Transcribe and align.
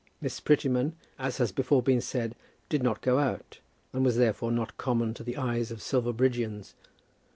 Miss 0.19 0.39
Prettyman, 0.39 0.93
as 1.19 1.37
has 1.37 1.51
before 1.51 1.83
been 1.83 2.01
said, 2.01 2.33
did 2.69 2.81
not 2.81 3.01
go 3.03 3.19
out, 3.19 3.59
and 3.93 4.03
was 4.03 4.15
therefore 4.15 4.51
not 4.51 4.75
common 4.75 5.13
to 5.13 5.23
the 5.23 5.37
eyes 5.37 5.69
of 5.69 5.77
the 5.77 5.83
Silverbridgians. 5.83 6.73